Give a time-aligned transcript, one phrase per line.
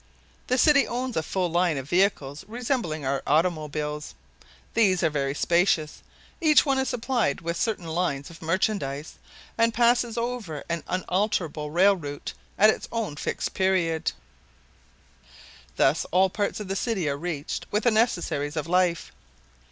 [0.47, 4.15] The city owns a full line of vehicles resembling our automobiles.
[4.73, 6.01] These are very spacious.
[6.41, 9.13] Each one is supplied with certain lines of merchandise
[9.59, 14.11] and passes over an unalterable rail route at its own fixed period.
[15.75, 19.11] Thus all parts of the city are reached with the necessaries of life.